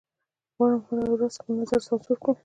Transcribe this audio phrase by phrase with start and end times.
[0.55, 2.35] غواړم هره ورځ خپل نظر سانسور کړم